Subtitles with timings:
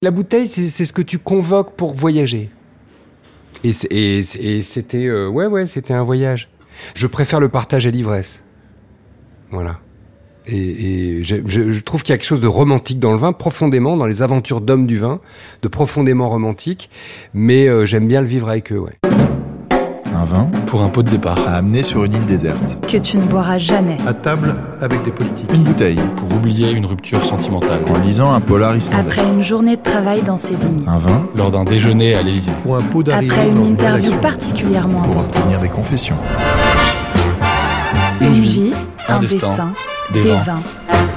[0.00, 2.50] La bouteille, c'est ce que tu convoques pour voyager.
[3.64, 6.48] Et c'était, euh, ouais, ouais, c'était un voyage.
[6.94, 8.44] Je préfère le partage à l'ivresse.
[9.50, 9.80] Voilà.
[10.46, 10.56] Et,
[11.18, 13.32] et je, je- je trouve qu'il y a quelque chose de romantique dans le vin,
[13.32, 15.20] profondément, dans les aventures d'hommes du vin,
[15.62, 16.90] de profondément romantique.
[17.34, 18.98] Mais euh, j'aime bien le vivre avec eux, ouais.
[20.20, 21.38] Un vin Pour un pot de départ.
[21.46, 22.76] à amener sur une île déserte.
[22.88, 23.98] que tu ne boiras jamais.
[24.06, 25.48] À table avec des politiques.
[25.54, 27.80] Une bouteille Pour oublier une rupture sentimentale.
[27.94, 29.06] en lisant un polar islandais.
[29.12, 30.82] Après une journée de travail dans ces vignes.
[30.88, 32.52] Un vin Lors d'un déjeuner à l'Élysée.
[32.64, 35.36] Pour un pot d'arrivée Après une une interview particulièrement pour importante.
[35.36, 36.16] obtenir des confessions.
[38.20, 38.72] Une vie,
[39.08, 39.72] un, un destin, destin,
[40.12, 40.38] des des vins.
[40.44, 40.60] vins.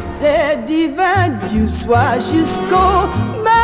[0.06, 2.76] C'est divin du soir jusqu'au
[3.44, 3.61] matin.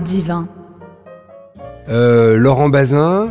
[0.00, 0.48] Divin.
[1.88, 3.28] Euh, Laurent Bazin,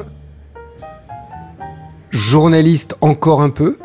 [2.09, 3.77] journaliste encore un peu,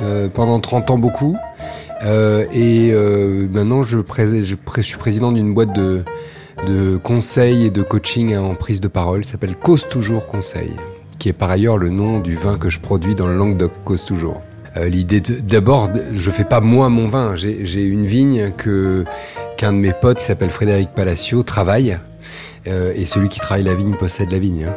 [0.00, 1.36] euh, pendant 30 ans beaucoup,
[2.02, 2.92] Euh, et
[3.48, 3.98] maintenant je,
[4.82, 6.04] suis président d'une boîte de,
[6.66, 10.72] de conseil et de coaching en prise de parole, s'appelle Cause Toujours Conseil,
[11.18, 14.04] qui est par ailleurs le nom du vin que je produis dans le Languedoc, Cause
[14.04, 14.42] Toujours.
[14.76, 19.04] L'idée, d'abord, je fais pas moi mon vin, j'ai une vigne que
[19.56, 21.98] qu'un de mes potes qui s'appelle Frédéric Palacio travaille.
[22.66, 24.64] Euh, et celui qui travaille la vigne possède la vigne.
[24.64, 24.74] hein.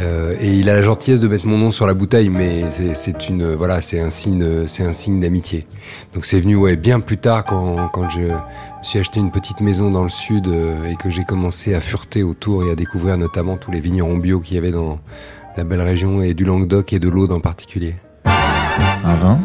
[0.00, 3.28] Euh, et il a la gentillesse de mettre mon nom sur la bouteille, mais c'est-
[3.30, 5.66] une voilà, c'est un signe, c'est un signe d'amitié.
[6.12, 8.32] Donc c'est venu ouais bien plus tard quand quand je me
[8.82, 12.22] suis acheté une petite maison dans le sud euh, et que j'ai commencé à fureter
[12.24, 14.98] autour et à découvrir notamment tous les vignerons bio qu'il y avait dans
[15.56, 17.94] la belle région et du Languedoc et de l'Aude en particulier.
[18.26, 19.38] Un vin,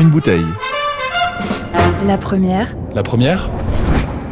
[0.00, 0.44] une bouteille.
[2.06, 3.48] La première, La première?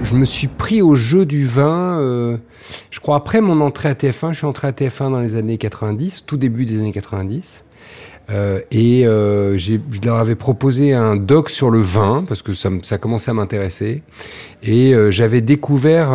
[0.03, 2.37] Je me suis pris au jeu du vin, euh,
[2.91, 5.59] je crois après mon entrée à TF1, je suis entré à TF1 dans les années
[5.59, 7.63] 90, tout début des années 90.
[8.31, 12.71] Euh, et euh, je leur avais proposé un doc sur le vin, parce que ça,
[12.83, 14.03] ça commençait à m'intéresser.
[14.63, 16.11] Et j'avais découvert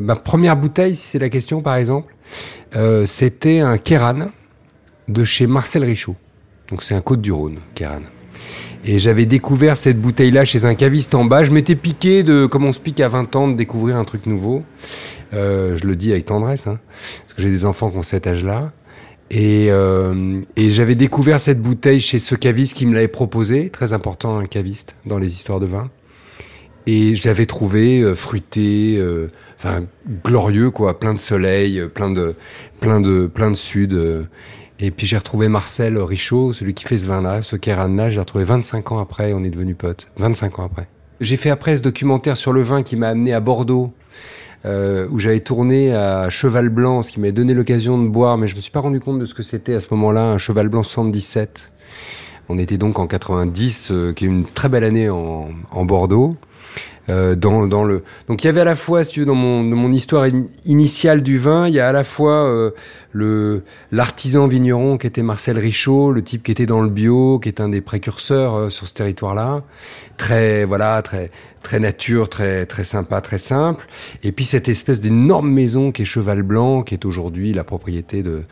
[0.00, 2.14] ma première bouteille, si c'est la question par exemple,
[3.06, 4.26] c'était un Kéran
[5.08, 6.16] de chez Marcel Richaud.
[6.70, 8.02] Donc c'est un Côte-du-Rhône, Kéran.
[8.84, 11.44] Et j'avais découvert cette bouteille-là chez un caviste en bas.
[11.44, 14.26] Je m'étais piqué de, comme on se pique à 20 ans, de découvrir un truc
[14.26, 14.62] nouveau.
[15.32, 16.78] Euh, je le dis avec tendresse, hein,
[17.20, 18.72] parce que j'ai des enfants qui ont cet âge-là.
[19.30, 23.92] Et, euh, et j'avais découvert cette bouteille chez ce caviste qui me l'avait proposé, très
[23.92, 25.90] important un caviste dans les histoires de vin.
[26.86, 29.84] Et je l'avais trouvé euh, fruité, euh, enfin
[30.24, 32.34] glorieux quoi, plein de soleil, euh, plein de,
[32.80, 34.26] plein de, plein de sud.
[34.84, 38.42] Et puis j'ai retrouvé Marcel Richaud, celui qui fait ce vin-là, ce Kéran-là, j'ai retrouvé
[38.42, 40.08] 25 ans après, on est devenus potes.
[40.16, 40.88] 25 ans après.
[41.20, 43.92] J'ai fait après ce documentaire sur le vin qui m'a amené à Bordeaux,
[44.64, 48.48] euh, où j'avais tourné à Cheval Blanc, ce qui m'a donné l'occasion de boire, mais
[48.48, 50.68] je me suis pas rendu compte de ce que c'était à ce moment-là, un Cheval
[50.68, 51.70] Blanc 77.
[52.48, 56.36] On était donc en 90, euh, qui est une très belle année en, en Bordeaux.
[57.08, 59.34] Euh, dans, dans le donc il y avait à la fois si tu veux dans
[59.34, 62.70] mon dans mon histoire in- initiale du vin il y a à la fois euh,
[63.10, 67.48] le l'artisan vigneron qui était Marcel Richaud le type qui était dans le bio qui
[67.48, 69.64] est un des précurseurs euh, sur ce territoire là
[70.16, 73.86] très voilà très très nature très très sympa très simple
[74.22, 78.22] et puis cette espèce d'énorme maison qui est Cheval Blanc qui est aujourd'hui la propriété
[78.22, 78.42] de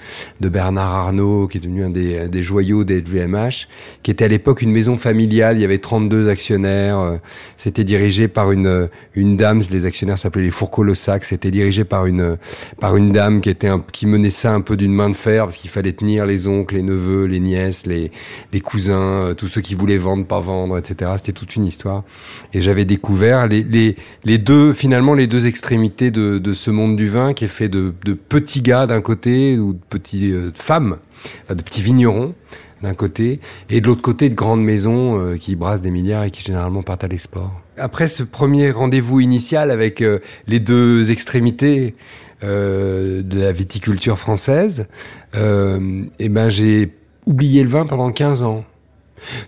[0.40, 3.68] de Bernard Arnault qui est devenu un des des joyaux des LVMH
[4.02, 7.16] qui était à l'époque une maison familiale il y avait 32 actionnaires euh,
[7.56, 11.24] c'était dirigé par une une dame, les actionnaires s'appelaient les Fourcault-Le-Sac.
[11.24, 12.36] C'était dirigé par une
[12.78, 15.44] par une dame qui était un, qui menait ça un peu d'une main de fer
[15.44, 18.10] parce qu'il fallait tenir les oncles, les neveux, les nièces, les
[18.52, 21.12] les cousins, euh, tous ceux qui voulaient vendre, pas vendre, etc.
[21.16, 22.04] C'était toute une histoire.
[22.52, 26.96] Et j'avais découvert les les les deux finalement les deux extrémités de de ce monde
[26.96, 30.50] du vin qui est fait de de petits gars d'un côté ou de petits euh,
[30.54, 30.98] femmes,
[31.44, 32.34] enfin, de petits vignerons
[32.82, 36.30] d'un côté, et de l'autre côté de grandes maisons euh, qui brassent des milliards et
[36.30, 37.60] qui généralement partent à l'export.
[37.76, 41.94] Après ce premier rendez-vous initial avec euh, les deux extrémités
[42.42, 44.86] euh, de la viticulture française,
[45.34, 46.94] euh, eh ben j'ai
[47.26, 48.64] oublié le vin pendant 15 ans.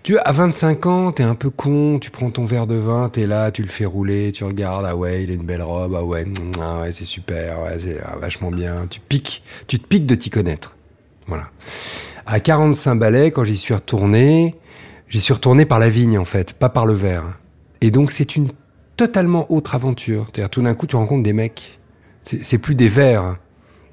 [0.03, 3.25] Tu à 25 ans, t'es un peu con, tu prends ton verre de vin, t'es
[3.25, 6.03] là, tu le fais rouler, tu regardes, ah ouais, il a une belle robe, ah
[6.03, 8.87] ouais, mm, ah ouais, c'est super, ouais, c'est ah, vachement bien.
[8.89, 10.75] Tu piques, tu te piques de t'y connaître.
[11.27, 11.49] Voilà.
[12.25, 14.55] À 45 balais, quand j'y suis retourné,
[15.09, 17.37] j'y suis retourné par la vigne en fait, pas par le verre.
[17.81, 18.49] Et donc c'est une
[18.95, 20.27] totalement autre aventure.
[20.27, 21.79] C'est-à-dire tout d'un coup tu rencontres des mecs.
[22.23, 23.37] C'est plus des verres.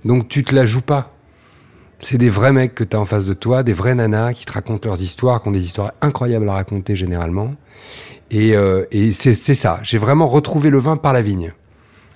[0.04, 1.12] Donc tu te la joues pas.
[2.02, 4.46] C'est des vrais mecs que tu as en face de toi, des vrais nanas qui
[4.46, 7.54] te racontent leurs histoires, qui ont des histoires incroyables à raconter généralement.
[8.30, 9.80] Et, euh, et c'est ça.
[9.82, 11.52] J'ai vraiment retrouvé le vin par la vigne.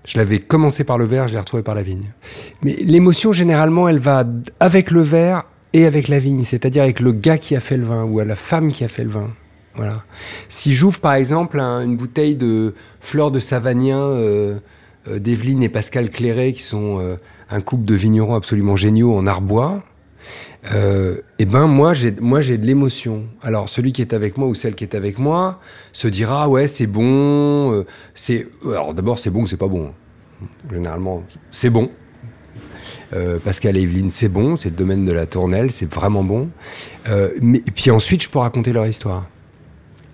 [0.07, 2.13] Je l'avais commencé par le verre, je l'ai retrouvé par la vigne.
[2.63, 4.25] Mais l'émotion, généralement, elle va
[4.61, 7.85] avec le verre et avec la vigne, c'est-à-dire avec le gars qui a fait le
[7.85, 9.31] vin ou à la femme qui a fait le vin.
[9.75, 10.05] Voilà.
[10.49, 14.59] Si j'ouvre par exemple un- une bouteille de fleurs de Savagnin euh,
[15.07, 17.17] d'Evelyne et Pascal Clairet, qui sont euh,
[17.51, 19.83] un couple de vignerons absolument géniaux en Arbois,
[20.73, 23.25] euh, eh ben moi j'ai moi j'ai de l'émotion.
[23.43, 25.61] Alors celui qui est avec moi ou celle qui est avec moi
[25.93, 29.93] se dira ouais c'est bon, euh, c'est alors d'abord c'est bon ou c'est pas bon.
[30.71, 31.91] Généralement c'est bon.
[33.13, 36.49] Euh, Pascal et Evelyne, c'est bon, c'est le domaine de la tournelle, c'est vraiment bon.
[37.09, 39.29] Euh, mais et puis ensuite, je peux raconter leur histoire.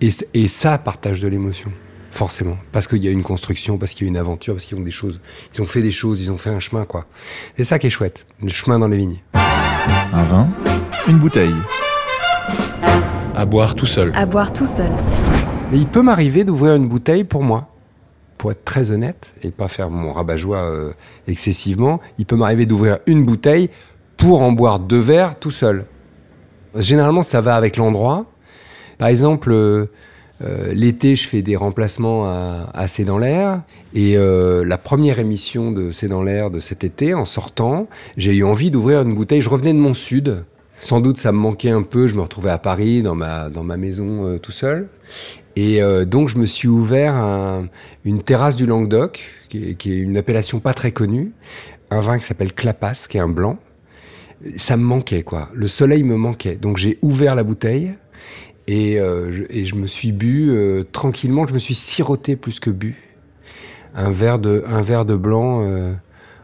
[0.01, 1.71] Et ça partage de l'émotion,
[2.11, 4.77] forcément, parce qu'il y a une construction, parce qu'il y a une aventure, parce qu'ils
[4.77, 5.19] ont des choses,
[5.55, 7.05] ils ont fait des choses, ils ont fait un chemin, quoi.
[7.57, 9.19] C'est ça qui est chouette, le chemin dans les vignes.
[10.13, 10.47] Un vin,
[11.07, 11.55] une bouteille.
[13.35, 14.11] À boire tout seul.
[14.13, 14.91] À boire tout seul.
[15.71, 17.69] Mais il peut m'arriver d'ouvrir une bouteille pour moi.
[18.37, 20.93] Pour être très honnête et pas faire mon rabat-joie euh,
[21.27, 23.69] excessivement, il peut m'arriver d'ouvrir une bouteille
[24.17, 25.85] pour en boire deux verres tout seul.
[26.75, 28.25] Généralement, ça va avec l'endroit.
[28.97, 29.91] Par exemple, euh,
[30.43, 33.61] euh, l'été, je fais des remplacements à, C'est dans l'air.
[33.93, 38.35] Et euh, la première émission de C'est dans l'air de cet été, en sortant, j'ai
[38.35, 39.41] eu envie d'ouvrir une bouteille.
[39.41, 40.45] Je revenais de mon sud.
[40.79, 42.07] Sans doute, ça me manquait un peu.
[42.07, 44.87] Je me retrouvais à Paris, dans ma, dans ma maison, euh, tout seul.
[45.57, 47.67] Et donc, je me suis ouvert un-
[48.05, 51.33] une terrasse du Languedoc, qui est, qui est une appellation pas très connue.
[51.89, 53.59] Un vin qui s'appelle Clapas, qui est un blanc.
[54.55, 55.49] Ça me manquait, quoi.
[55.53, 56.55] Le soleil me manquait.
[56.55, 57.91] Donc, j'ai ouvert la bouteille.
[58.67, 62.59] Et, euh, je, et je me suis bu euh, tranquillement, je me suis siroté plus
[62.59, 62.95] que bu.
[63.95, 65.93] Un verre de, un verre de blanc euh,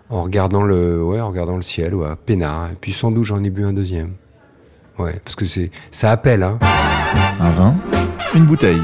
[0.10, 2.72] en regardant le, ouais, en regardant le ciel, ouais, peinard.
[2.72, 4.14] Et puis sans doute j'en ai bu un deuxième.
[5.00, 6.58] Ouais, parce que c'est, ça appelle, hein.
[7.40, 7.76] Un vin,
[8.36, 8.82] une bouteille.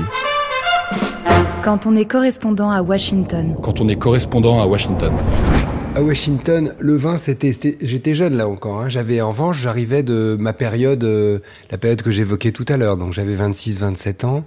[1.63, 3.55] Quand on est correspondant à Washington.
[3.61, 5.13] Quand on est correspondant à Washington.
[5.95, 8.81] À Washington, le vin, c'était, j'étais jeune là encore.
[8.81, 8.89] Hein.
[8.89, 11.37] J'avais, en revanche, j'arrivais de ma période, euh,
[11.69, 12.97] la période que j'évoquais tout à l'heure.
[12.97, 14.43] Donc j'avais 26-27 ans.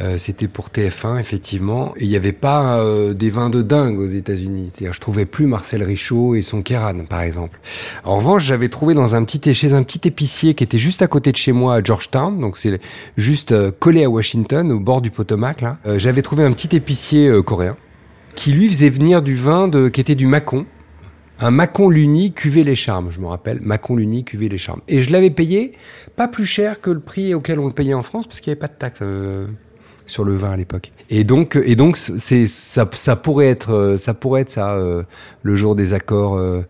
[0.00, 1.94] Euh, c'était pour TF1 effectivement.
[1.96, 4.72] Et il n'y avait pas euh, des vins de dingue aux États-Unis.
[4.74, 7.60] C'est-à-dire, je trouvais plus Marcel Richaud et son Kéran, par exemple.
[8.02, 11.06] En revanche, j'avais trouvé dans un petit chez un petit épicier qui était juste à
[11.06, 12.40] côté de chez moi à Georgetown.
[12.40, 12.80] Donc c'est
[13.16, 15.78] juste euh, collé à Washington, au bord du Potomac là.
[15.86, 17.76] Euh, j'avais trouvé un petit épicier euh, coréen
[18.34, 20.66] qui lui faisait venir du vin de, qui était du Macon.
[21.42, 23.60] Un Macon Luni cuvée les charmes, je me rappelle.
[23.62, 24.82] Macon Luni cuvée les charmes.
[24.88, 25.72] Et je l'avais payé
[26.14, 28.52] pas plus cher que le prix auquel on le payait en France parce qu'il n'y
[28.52, 29.46] avait pas de taxe euh,
[30.04, 30.92] sur le vin à l'époque.
[31.08, 35.02] Et donc, et donc, c'est ça, ça pourrait être, euh, ça pourrait être ça euh,
[35.42, 36.62] le jour des accords euh,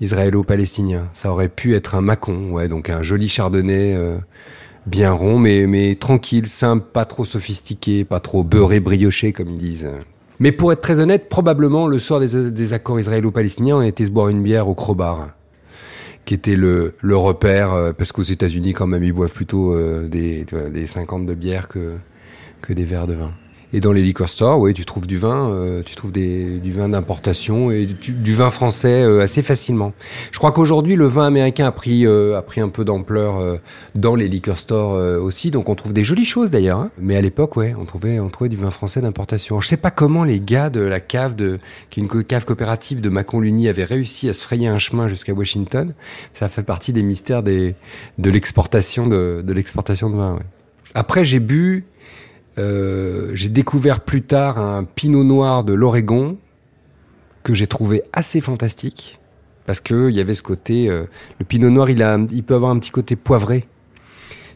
[0.00, 1.08] israélo-palestiniens.
[1.12, 3.96] Ça aurait pu être un Macon, ouais, donc un joli chardonnay.
[4.86, 9.58] bien rond, mais, mais tranquille, simple, pas trop sophistiqué, pas trop beurré, brioché, comme ils
[9.58, 9.88] disent.
[10.38, 14.28] Mais pour être très honnête, probablement, le soir des, accords israélo-palestiniens, on était se boire
[14.28, 15.28] une bière au Crobar,
[16.24, 20.08] qui était le, le repère, euh, parce qu'aux États-Unis, quand même, ils boivent plutôt euh,
[20.08, 21.98] des, des 50 de bière que
[22.68, 23.32] des verres de vin.
[23.72, 26.70] Et dans les liquor stores, oui, tu trouves du vin, euh, tu trouves des, du
[26.70, 29.92] vin d'importation et du, du vin français euh, assez facilement.
[30.30, 33.56] Je crois qu'aujourd'hui, le vin américain a pris, euh, a pris un peu d'ampleur euh,
[33.96, 36.78] dans les liquor stores euh, aussi, donc on trouve des jolies choses d'ailleurs.
[36.78, 36.90] hein.
[36.96, 39.60] Mais à l'époque, ouais, on trouvait, on trouvait du vin français d'importation.
[39.60, 41.58] Je sais pas comment les gars de la cave de,
[41.90, 45.32] qui est une cave coopérative de Macon-Luni avaient réussi à se frayer un chemin jusqu'à
[45.32, 45.92] Washington.
[46.34, 47.74] Ça fait partie des mystères des,
[48.18, 50.34] de l'exportation de, de l'exportation de vin.
[50.34, 50.46] ouais.
[50.94, 51.84] Après, j'ai bu,
[52.58, 56.38] euh, j'ai découvert plus tard un Pinot Noir de l'Oregon
[57.42, 59.20] que j'ai trouvé assez fantastique
[59.66, 61.04] parce que il y avait ce côté, euh,
[61.38, 63.66] le Pinot Noir, il a, il peut avoir un petit côté poivré.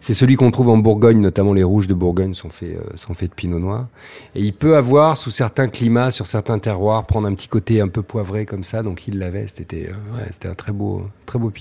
[0.00, 3.12] C'est celui qu'on trouve en Bourgogne, notamment les rouges de Bourgogne sont faits, euh, sont
[3.12, 3.88] faits de Pinot Noir.
[4.34, 7.88] Et il peut avoir, sous certains climats, sur certains terroirs, prendre un petit côté un
[7.88, 8.82] peu poivré comme ça.
[8.82, 9.46] Donc il l'avait.
[9.46, 9.90] C'était,
[10.30, 11.52] c'était un très beau, très beau.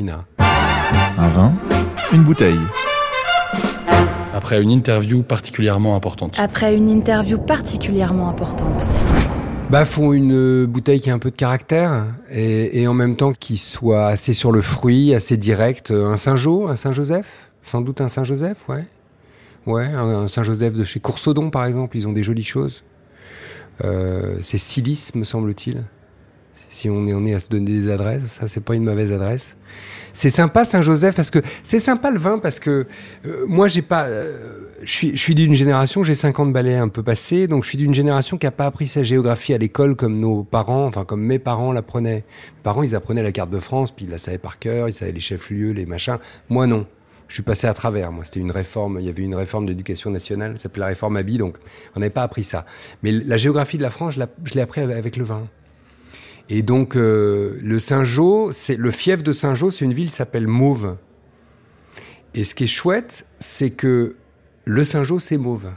[1.17, 1.51] Un vin,
[2.13, 2.59] une bouteille.
[4.33, 6.35] Après une interview particulièrement importante.
[6.39, 8.85] Après une interview particulièrement importante.
[9.69, 13.15] Bah, faut une euh, bouteille qui a un peu de caractère et, et en même
[13.15, 15.91] temps qui soit assez sur le fruit, assez direct.
[15.91, 18.85] Euh, Un Saint-Jo, un Saint-Joseph, sans doute un Saint-Joseph, ouais.
[19.65, 22.83] Ouais, un, un Saint-Joseph de chez Coursaudon, par exemple, ils ont des jolies choses.
[23.83, 25.83] Euh, c'est Silice, me semble-t-il.
[26.69, 29.11] Si on est, on est à se donner des adresses, ça c'est pas une mauvaise
[29.11, 29.57] adresse.
[30.13, 32.85] C'est sympa Saint-Joseph parce que c'est sympa le vin parce que
[33.25, 34.03] euh, moi j'ai pas.
[34.05, 37.93] euh, je suis, d'une génération, j'ai 50 balais un peu passé, donc je suis d'une
[37.93, 41.39] génération qui n'a pas appris sa géographie à l'école comme nos parents, enfin comme mes
[41.39, 42.23] parents l'apprenaient.
[42.55, 44.93] Mes parents, ils apprenaient la carte de France, puis ils la savaient par cœur, ils
[44.93, 46.17] savaient les chefs-lieux, les machins.
[46.49, 46.85] Moi, non.
[47.27, 48.11] Je suis passé à travers.
[48.11, 48.97] Moi, c'était une réforme.
[48.99, 51.57] Il y avait une réforme de l'éducation nationale, ça s'appelait la réforme Abi, donc
[51.95, 52.65] on n'avait pas appris ça.
[53.03, 55.43] Mais la géographie de la France, je l'ai appris avec le vin.
[56.49, 60.47] Et donc, euh, le Saint-Jean, c'est le fief de Saint-Jean, c'est une ville qui s'appelle
[60.47, 60.97] Mauve.
[62.33, 64.15] Et ce qui est chouette, c'est que
[64.65, 65.69] le Saint-Jean, c'est Mauve.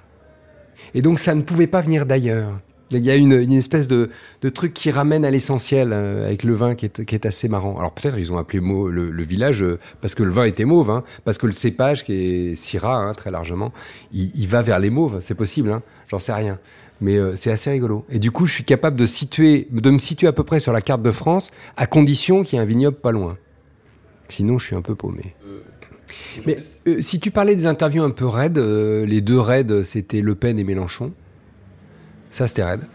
[0.95, 2.59] Et donc, ça ne pouvait pas venir d'ailleurs.
[2.91, 4.11] Il y a une, espèce de,
[4.52, 7.79] truc qui ramène à l'essentiel euh, avec le vin qui est, assez marrant.
[7.79, 11.02] Alors peut-être ils ont appelé le, village euh, parce que le vin était mauve, hein,
[11.25, 13.73] parce que le cépage qui est Syrah hein, très largement,
[14.12, 16.59] il, il, va vers les mauves, c'est possible, hein, j'en sais rien.
[17.02, 18.06] Mais euh, c'est assez rigolo.
[18.09, 20.73] Et du coup, je suis capable de, situer, de me situer à peu près sur
[20.73, 23.37] la carte de France, à condition qu'il y ait un vignoble pas loin.
[24.30, 25.35] Sinon, je suis un peu paumé.
[26.47, 30.23] Mais euh, si tu parlais des interviews un peu raides, euh, les deux raids, c'était
[30.23, 31.12] Le Pen et Mélenchon.
[32.30, 32.88] Ça, c'était raide.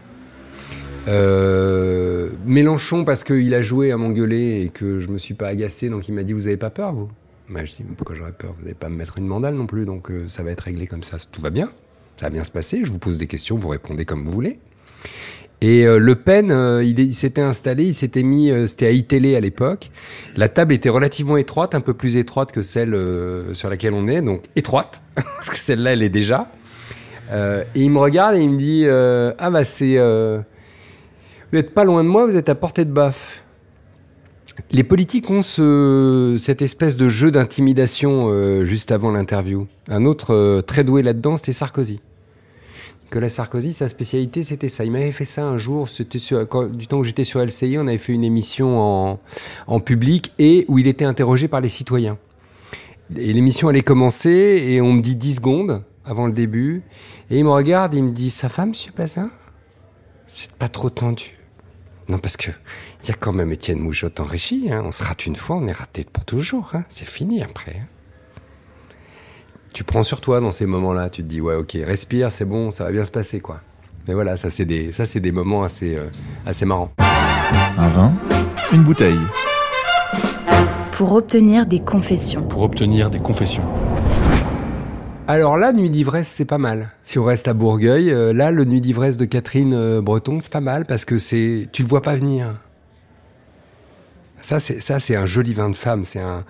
[1.08, 5.88] Euh, Mélenchon, parce qu'il a joué à m'engueuler et que je me suis pas agacé,
[5.88, 7.08] donc il m'a dit Vous avez pas peur, vous?
[7.48, 8.54] Bah, Je dis Pourquoi j'aurais peur?
[8.56, 10.86] Vous n'allez pas me mettre une mandale non plus, donc euh, ça va être réglé
[10.86, 11.16] comme ça.
[11.30, 11.70] Tout va bien,
[12.18, 12.80] ça va bien se passer.
[12.82, 14.58] Je vous pose des questions, vous répondez comme vous voulez.
[15.60, 19.34] Et euh, Le Pen, euh, il, s'était installé, il s'était mis, euh, c'était à iTélé
[19.34, 19.90] à l'époque.
[20.36, 22.96] La table était relativement étroite, un peu plus étroite que celle
[23.54, 26.50] sur laquelle on est, donc étroite, parce que celle-là, elle est déjà.
[27.30, 29.98] Et il me regarde et il me dit Ah, bah, c'est.
[29.98, 30.42] vous
[31.52, 33.44] n'êtes pas loin de moi, vous êtes à portée de baffe.
[34.72, 39.66] Les politiques ont ce, cette espèce de jeu d'intimidation juste avant l'interview.
[39.88, 42.00] Un autre très doué là-dedans, c'était Sarkozy.
[43.08, 44.84] Nicolas Sarkozy, sa spécialité, c'était ça.
[44.84, 47.96] Il m'avait fait ça un jour, c'était du temps où j'étais sur LCI, on avait
[47.96, 49.20] fait une émission en,
[49.66, 52.18] en public et où il était interrogé par les citoyens.
[53.16, 56.82] Et l'émission allait commencer et on me dit 10 secondes avant le début.
[57.30, 59.30] Et il me regarde et il me dit Ça va, monsieur Bazin?
[60.26, 61.38] C'est pas trop tendu.
[62.08, 62.50] Non, parce que
[63.02, 64.70] il y a quand même Étienne Moujotte en régie.
[64.70, 64.82] Hein.
[64.84, 66.72] On se rate une fois, on est raté pour toujours.
[66.74, 66.84] Hein.
[66.90, 67.76] C'est fini après.
[67.80, 67.86] Hein.
[69.72, 71.10] Tu prends sur toi dans ces moments-là.
[71.10, 73.60] Tu te dis Ouais, ok, respire, c'est bon, ça va bien se passer, quoi.
[74.06, 76.08] Mais voilà, ça, c'est des, ça, c'est des moments assez, euh,
[76.46, 76.90] assez marrants.
[77.76, 78.12] Un vin,
[78.72, 79.18] une bouteille.
[80.92, 82.48] Pour obtenir des confessions.
[82.48, 83.62] Pour obtenir des confessions.
[85.28, 86.88] Alors là, Nuit d'ivresse, c'est pas mal.
[87.02, 90.50] Si on reste à Bourgueil, euh, là, le Nuit d'ivresse de Catherine euh, Breton, c'est
[90.50, 92.62] pas mal parce que c'est, tu le vois pas venir.
[94.48, 96.06] Ça, c'est ça, c'est un joli vin de femme.
[96.06, 96.42] C'est un,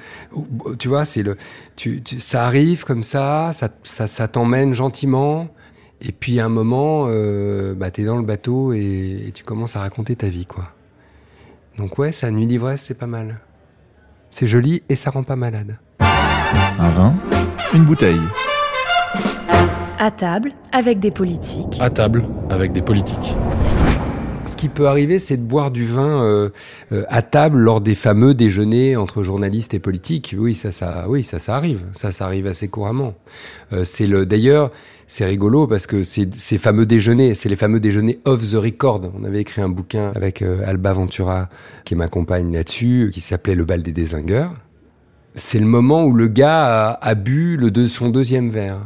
[0.78, 1.37] tu vois, c'est le,
[1.75, 5.49] tu, tu, ça arrive comme ça, ça, ça, ça t'emmène gentiment,
[6.00, 9.75] et puis à un moment, euh, bah, t'es dans le bateau et, et tu commences
[9.75, 10.67] à raconter ta vie, quoi.
[11.76, 13.40] Donc ouais, ça, Nuit d'ivresse, c'est pas mal.
[14.31, 15.76] C'est joli et ça rend pas malade.
[15.99, 17.12] Un vin,
[17.75, 18.21] une bouteille.
[19.99, 21.78] À table avec des politiques.
[21.81, 23.35] À table avec des politiques.
[24.59, 26.49] Ce qui peut arriver, c'est de boire du vin euh,
[26.91, 30.35] euh, à table lors des fameux déjeuners entre journalistes et politiques.
[30.37, 31.85] Oui, ça, ça, oui, ça, ça arrive.
[31.93, 33.15] Ça, ça arrive assez couramment.
[33.73, 34.73] Euh, c'est le, d'ailleurs,
[35.07, 39.12] c'est rigolo parce que c'est ces fameux déjeuners, c'est les fameux déjeuners off the record.
[39.17, 41.50] On avait écrit un bouquin avec euh, Alba Ventura
[41.85, 44.57] qui m'accompagne là-dessus, qui s'appelait Le bal des désingueurs.
[45.35, 48.81] C'est le moment où le gars a, a bu le deux, son deuxième verre.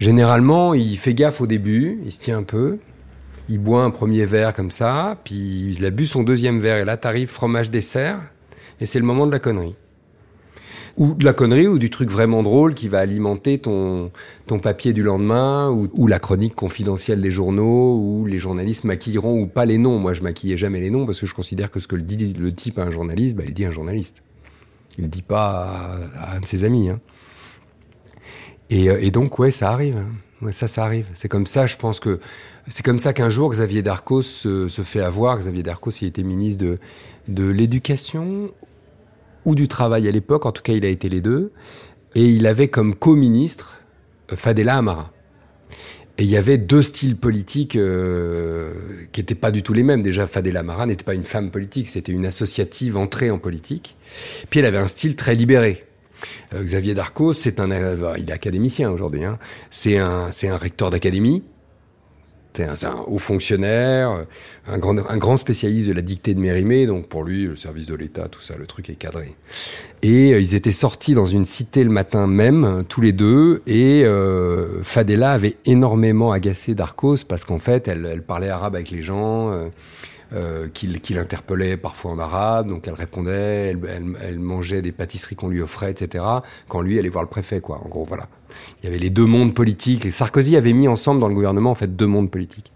[0.00, 2.78] Généralement, il fait gaffe au début, il se tient un peu,
[3.48, 6.84] il boit un premier verre comme ça, puis il a bu son deuxième verre, et
[6.84, 8.20] là t'arrives fromage dessert,
[8.80, 9.74] et c'est le moment de la connerie.
[10.98, 14.10] Ou de la connerie, ou du truc vraiment drôle qui va alimenter ton,
[14.46, 19.40] ton papier du lendemain, ou, ou la chronique confidentielle des journaux, où les journalistes maquilleront
[19.40, 19.98] ou pas les noms.
[19.98, 22.34] Moi, je maquillais jamais les noms, parce que je considère que ce que le dit
[22.34, 24.22] le type à un journaliste, bah, il dit un journaliste.
[24.98, 26.90] Il dit pas à, un de ses amis.
[26.90, 27.00] Hein.
[28.68, 29.96] Et, et, donc, ouais, ça arrive.
[29.96, 30.50] Hein.
[30.50, 31.06] Ça, ça arrive.
[31.14, 32.20] C'est comme ça, je pense que
[32.68, 35.38] c'est comme ça qu'un jour Xavier Darcos se, se, fait avoir.
[35.38, 36.78] Xavier Darcos, il était ministre de,
[37.28, 38.50] de l'éducation
[39.44, 40.46] ou du travail à l'époque.
[40.46, 41.52] En tout cas, il a été les deux.
[42.14, 43.78] Et il avait comme co-ministre
[44.28, 45.12] Fadela Amara.
[46.18, 48.74] Et il y avait deux styles politiques euh,
[49.12, 50.02] qui n'étaient pas du tout les mêmes.
[50.02, 53.96] Déjà, Fadela Amara n'était pas une femme politique, c'était une associative entrée en politique.
[54.50, 55.86] Puis elle avait un style très libéré.
[56.52, 59.24] Euh, Xavier Darcos, c'est un, euh, il est académicien aujourd'hui.
[59.24, 59.38] Hein.
[59.70, 61.42] C'est un, c'est un recteur d'académie.
[62.54, 64.26] C'est un, haut fonctionnaire,
[64.66, 66.86] un grand, un grand spécialiste de la dictée de Mérimée.
[66.86, 69.34] Donc pour lui, le service de l'État, tout ça, le truc est cadré.
[70.02, 73.62] Et euh, ils étaient sortis dans une cité le matin même, tous les deux.
[73.66, 79.02] Et euh, Fadela avait énormément agacé Darcos parce qu'en fait, elle, parlait arabe avec les
[79.02, 79.52] gens.
[79.52, 79.68] Euh,
[80.34, 84.90] euh, qu'il qu interpellait parfois en arabe, donc elle répondait, elle, elle, elle mangeait des
[84.90, 86.24] pâtisseries qu'on lui offrait, etc.
[86.68, 87.82] Quand lui allait voir le préfet, quoi.
[87.84, 88.28] En gros, voilà.
[88.82, 90.06] Il y avait les deux mondes politiques.
[90.06, 92.72] Et Sarkozy avait mis ensemble dans le gouvernement en fait deux mondes politiques.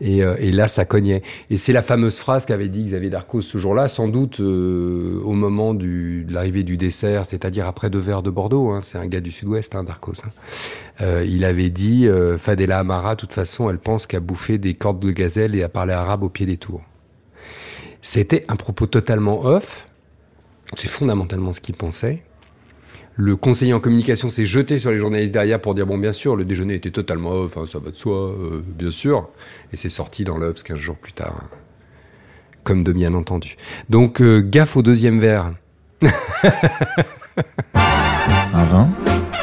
[0.00, 1.22] Et, euh, là, ça cognait.
[1.50, 5.32] Et c'est la fameuse phrase qu'avait dit Xavier Darcos ce jour-là, sans doute euh, au
[5.32, 8.70] moment de l'arrivée du dessert, c'est-à-dire après deux verres de Bordeaux.
[8.70, 10.12] Hein, c'est un gars du Sud-Ouest, hein, Darcos.
[10.24, 10.30] Hein.
[11.00, 12.08] Euh, il avait dit
[12.38, 15.68] Fadela Amara, de toute façon, elle pense qu'à bouffer des cordes de gazelle et à
[15.68, 16.82] parler arabe au pied des tours.
[18.02, 19.88] C'était un propos totalement off.
[20.74, 22.22] C'est fondamentalement ce qu'il pensait.
[23.20, 26.36] Le conseiller en communication s'est jeté sur les journalistes derrière pour dire bon bien sûr
[26.36, 29.28] le déjeuner était totalement off, hein, ça va de soi, euh, bien sûr.
[29.72, 31.42] Et c'est sorti dans l'Obs 15 jours plus tard.
[32.62, 33.56] Comme de bien entendu.
[33.90, 35.52] Donc euh, gaffe au deuxième verre.
[38.54, 38.88] Un vin,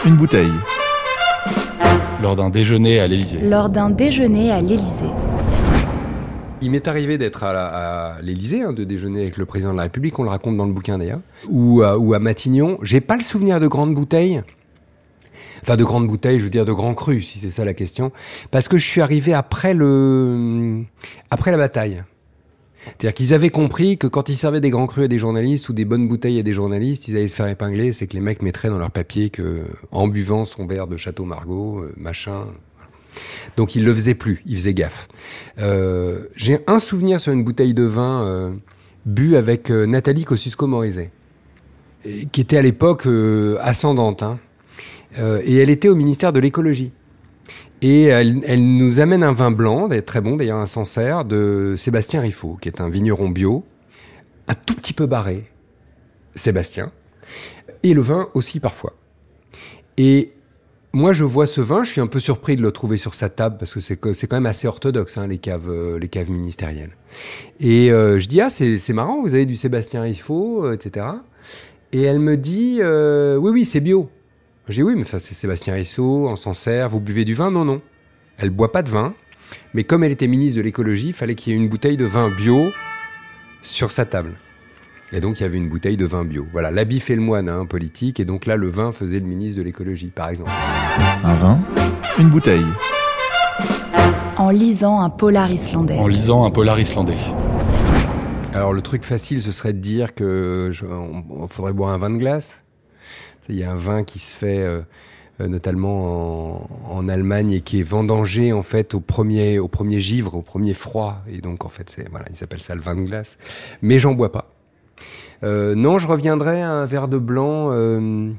[0.05, 0.53] une bouteille.
[2.21, 3.41] Lors d'un déjeuner à l'Élysée.
[3.41, 5.11] Lors d'un déjeuner à l'Élysée.
[6.65, 10.17] Il m'est arrivé d'être à, l'Élysée, hein, de déjeuner avec le président de la République,
[10.17, 12.79] on le raconte dans le bouquin d'ailleurs, ou, à- ou à Matignon.
[12.81, 14.41] J'ai pas le souvenir de grandes bouteilles.
[15.61, 18.11] Enfin, de grandes bouteilles, je veux dire de grands crus, si c'est ça la question.
[18.49, 20.81] Parce que je suis arrivé après le,
[21.29, 22.03] après la bataille.
[22.83, 25.73] C'est-à-dire qu'ils avaient compris que quand ils servaient des grands crus à des journalistes ou
[25.73, 27.93] des bonnes bouteilles à des journalistes, ils allaient se faire épingler.
[27.93, 31.25] C'est que les mecs mettraient dans leur papier que, en buvant son verre de Château
[31.25, 32.45] Margaux, euh, machin.
[33.57, 35.07] Donc ils le faisaient plus, ils faisaient gaffe.
[35.59, 38.51] Euh, J'ai un souvenir sur une bouteille de vin euh,
[39.05, 41.11] bu avec euh, Nathalie Kosciusko-Morizet,
[42.05, 44.39] et qui était à l'époque euh, ascendante, hein.
[45.17, 46.91] Et elle était au ministère de l'écologie.
[47.81, 52.57] Et elle, nous amène un vin blanc, très bon d'ailleurs, un Sancerre, de Sébastien Riffaut,
[52.59, 53.63] qui est un vigneron bio,
[54.49, 55.49] un tout petit peu barré,
[56.35, 56.91] Sébastien,
[57.83, 58.93] et le vin aussi parfois.
[59.97, 60.33] Et
[60.95, 63.27] moi, je vois ce vin, je suis un peu surpris de le trouver sur sa
[63.27, 66.95] table parce que c'est quand même assez orthodoxe, hein, les caves, euh, les caves ministérielles.
[67.59, 71.05] Et euh, je dis ah c'est marrant, vous avez du Sébastien Riffaut, euh, etc.
[71.91, 74.09] Et elle me dit oui oui c'est bio.
[74.69, 77.81] Dis oui mais enfin, c'est Sébastien Riffaut en Sancerre, vous buvez du vin Non non.
[78.37, 79.13] Elle boit pas de vin,
[79.73, 82.05] mais comme elle était ministre de l'écologie, il fallait qu'il y ait une bouteille de
[82.05, 82.71] vin bio
[83.61, 84.37] sur sa table.
[85.11, 86.45] Et donc il y avait une bouteille de vin bio.
[86.51, 89.57] Voilà, l'habit fait le moine, hein, politique, et donc là le vin faisait le ministre
[89.59, 90.51] de l'écologie, par exemple.
[91.23, 91.59] Un vin,
[92.19, 92.65] une bouteille.
[94.37, 95.97] En lisant un polar islandais.
[95.97, 97.15] En lisant un polar islandais.
[98.53, 101.97] Alors le truc facile, ce serait de dire que je- on, on faudrait boire un
[101.97, 102.61] vin de glace.
[103.47, 104.81] Il y a un vin qui se fait euh,
[105.39, 109.99] euh, notamment en, en Allemagne et qui est vendangé en fait au premier au premier
[109.99, 111.17] givre, au premier froid.
[111.29, 113.37] Et donc en fait, c'est voilà, ils appellent ça le vin de glace.
[113.81, 114.49] Mais j'en bois pas.
[115.45, 117.69] Euh, non, je reviendrai à un verre de blanc.
[117.71, 118.31] euh,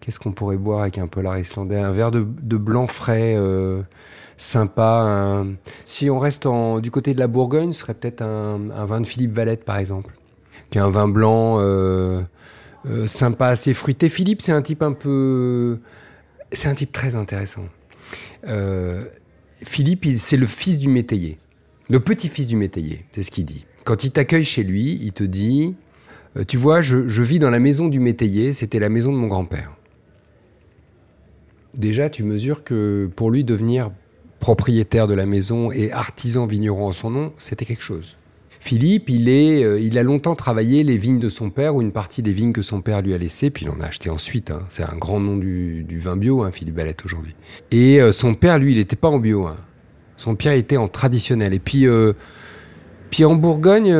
[0.00, 1.78] Qu'est-ce qu'on pourrait boire avec un polar islandais?
[1.78, 2.22] Un verre de,
[2.56, 3.80] blanc frais, euh,
[4.36, 5.44] sympa.
[5.84, 6.46] Si on reste
[6.82, 10.12] du côté de la Bourgogne, ce serait peut-être un, vin de Philippe Valette, par exemple,
[10.70, 11.58] qui est un vin blanc
[13.06, 14.10] sympa, assez fruité.
[14.10, 15.78] Philippe, c'est un type un peu,
[16.52, 17.64] c'est un type très intéressant.
[19.62, 21.38] Philippe, il- c'est le fils du métayer,
[21.88, 23.64] le petit-fils du métayer, c'est ce qu'il dit.
[23.84, 25.74] Quand il t'accueille chez lui, il te dit,
[26.36, 29.28] euh, tu vois, je, vis dans la maison du métayer, c'était la maison de mon
[29.28, 29.76] grand-père.
[31.74, 33.90] Déjà, tu mesures que pour lui devenir
[34.40, 38.16] propriétaire de la maison et artisan vigneron en son nom, c'était quelque chose.
[38.60, 41.92] Philippe, il, est, euh, il a longtemps travaillé les vignes de son père ou une
[41.92, 44.50] partie des vignes que son père lui a laissées, puis il en a acheté ensuite.
[44.50, 44.62] hein.
[44.70, 47.34] C'est un grand nom du, vin bio, hein, Philippe Valette aujourd'hui.
[47.70, 49.46] Et euh, son père, lui, il n'était pas en bio.
[49.46, 49.56] hein.
[50.16, 51.52] Son père était en traditionnel.
[51.52, 51.86] Et puis,
[53.10, 53.92] puis en Bourgogne,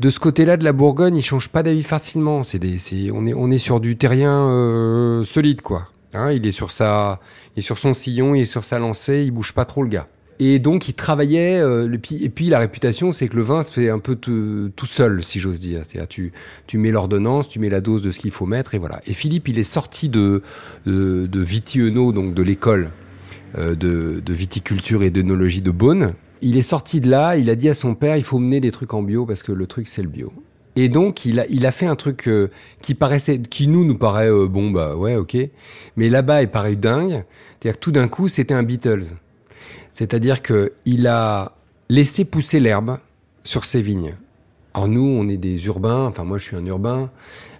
[0.00, 2.42] de ce côté-là de la Bourgogne, il change pas d'avis facilement.
[2.42, 5.88] C'est des, c'est, on est, on est sur du terrien euh, solide, quoi.
[6.14, 7.20] Hein, il est sur sa,
[7.54, 9.90] il est sur son sillon, il est sur sa lancée, il bouge pas trop le
[9.90, 10.08] gars.
[10.42, 11.60] Et donc il travaillait.
[11.60, 15.22] euh, et puis la réputation, c'est que le vin se fait un peu tout seul,
[15.22, 15.82] si j'ose dire.
[15.84, 16.32] C'est-à-dire tu,
[16.66, 19.02] tu mets l'ordonnance, tu mets la dose de ce qu'il faut mettre, et voilà.
[19.06, 20.42] Et Philippe, il est sorti de,
[20.86, 22.90] de, de donc de l'école
[23.58, 26.14] euh, de, de viticulture et d'œnologie de Beaune.
[26.42, 28.72] Il est sorti de là, il a dit à son père, il faut mener des
[28.72, 30.32] trucs en bio parce que le truc c'est le bio.
[30.76, 32.48] Et donc il a, fait un truc euh,
[32.80, 35.36] qui paraissait, nous nous paraît euh, bon bah ouais ok,
[35.96, 37.24] mais là-bas il paraît dingue.
[37.58, 39.16] C'est-à-dire que tout d'un coup c'était un Beatles.
[39.92, 41.52] C'est-à-dire que il a
[41.88, 42.98] laissé pousser l'herbe
[43.42, 44.14] sur ses vignes.
[44.72, 47.10] Alors nous on est des urbains, enfin moi je suis un urbain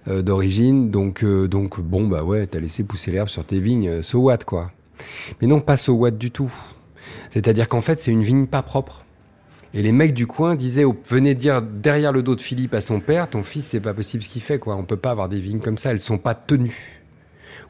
[0.07, 4.19] euh, d'origine, donc donc bon bah ouais t'as laissé pousser l'herbe sur tes vignes, so
[4.19, 4.71] what quoi.
[5.41, 6.51] Mais non pas so what du tout.
[7.31, 9.05] C'est-à-dire qu'en fait, c'est une vigne pas propre.
[9.73, 12.81] Et les mecs du coin disaient, au- venaient dire derrière le dos de Philippe à
[12.81, 14.75] son père, ton fils, c'est pas possible ce qu'il fait, quoi.
[14.75, 17.01] On peut pas avoir des vignes comme ça, elles sont pas tenues.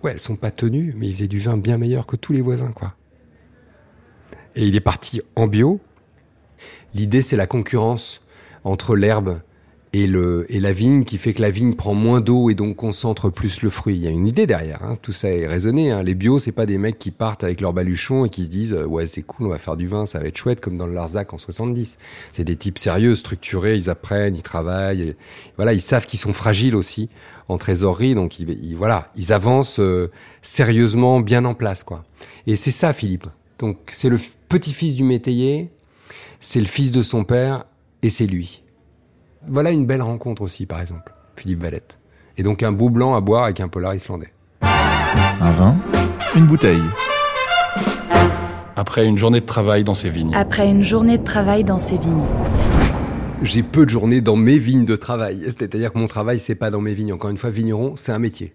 [0.03, 2.41] Ouais, elles sont pas tenues, mais il faisait du vin bien meilleur que tous les
[2.41, 2.95] voisins, quoi.
[4.55, 5.79] Et il est parti en bio.
[6.95, 8.21] L'idée, c'est la concurrence
[8.63, 9.39] entre l'herbe
[9.93, 12.77] et, le, et la vigne qui fait que la vigne prend moins d'eau et donc
[12.77, 13.95] concentre plus le fruit.
[13.95, 14.97] Il y a une idée derrière, hein.
[15.01, 15.91] tout ça est raisonné.
[15.91, 16.01] Hein.
[16.01, 18.73] Les bio, c'est pas des mecs qui partent avec leur baluchon et qui se disent
[18.73, 20.87] euh, ouais c'est cool, on va faire du vin, ça va être chouette comme dans
[20.87, 21.97] le Larzac en 70.
[22.31, 25.15] C'est des types sérieux, structurés, ils apprennent, ils travaillent,
[25.57, 27.09] voilà, ils savent qu'ils sont fragiles aussi
[27.49, 30.09] en trésorerie, donc ils, voilà, ils avancent euh,
[30.41, 32.05] sérieusement, bien en place quoi.
[32.47, 33.27] Et c'est ça Philippe.
[33.59, 35.69] Donc c'est le petit-fils du métayer,
[36.39, 37.65] c'est le fils de son père
[38.03, 38.63] et c'est lui.
[39.47, 41.97] Voilà une belle rencontre aussi, par exemple, Philippe Valette.
[42.37, 44.31] Et donc un beau blanc à boire avec un polar islandais.
[44.61, 45.75] Un vin,
[46.35, 46.81] une bouteille.
[48.75, 50.35] Après une journée de travail dans ses vignes.
[50.35, 52.23] Après une journée de travail dans ses vignes.
[53.41, 55.41] J'ai peu de journées dans mes vignes de travail.
[55.47, 57.13] C'est-à-dire que mon travail, c'est pas dans mes vignes.
[57.13, 58.53] Encore une fois, vigneron, c'est un métier.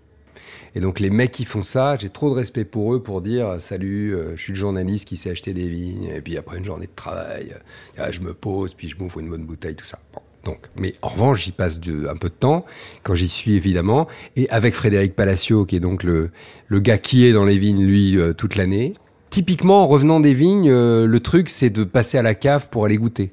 [0.76, 3.60] Et donc les mecs qui font ça, j'ai trop de respect pour eux pour dire
[3.60, 6.12] salut, euh, je suis le journaliste qui s'est acheté des vignes.
[6.14, 7.56] Et puis après une journée de travail,
[7.98, 9.98] euh, je me pose, puis je m'ouvre une bonne bouteille, tout ça.
[10.14, 10.20] Bon.
[10.46, 12.64] Donc, mais en revanche, j'y passe un peu de temps
[13.02, 14.06] quand j'y suis évidemment,
[14.36, 16.30] et avec Frédéric Palacio, qui est donc le,
[16.68, 18.94] le gars qui est dans les vignes lui euh, toute l'année.
[19.28, 22.84] Typiquement, en revenant des vignes, euh, le truc c'est de passer à la cave pour
[22.84, 23.32] aller goûter.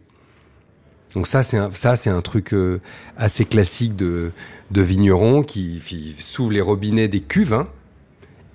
[1.13, 2.82] Donc ça, c'est un, ça, c'est un truc euh,
[3.15, 4.32] assez classique de,
[4.71, 7.54] de vigneron qui, qui s'ouvre les robinets des cuves.
[7.54, 7.67] Hein,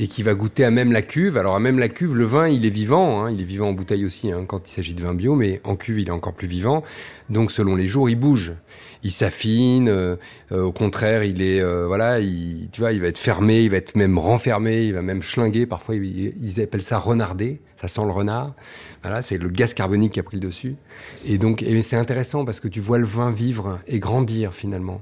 [0.01, 1.37] et qui va goûter à même la cuve.
[1.37, 3.73] Alors à même la cuve, le vin, il est vivant, hein, il est vivant en
[3.73, 6.35] bouteille aussi hein, quand il s'agit de vin bio, mais en cuve, il est encore
[6.35, 6.83] plus vivant.
[7.31, 8.55] Donc selon les jours, il bouge,
[9.03, 9.89] il s'affine.
[9.89, 10.17] Euh,
[10.53, 13.71] euh, au contraire, il est, euh, voilà, il, tu vois, il va être fermé, il
[13.71, 15.67] va être même renfermé, il va même schlinguer.
[15.67, 17.61] Parfois, ils, ils appellent ça renarder.
[17.77, 18.55] Ça sent le renard.
[19.03, 20.75] Voilà, c'est le gaz carbonique qui a pris le dessus.
[21.25, 25.01] Et donc, et c'est intéressant parce que tu vois le vin vivre et grandir finalement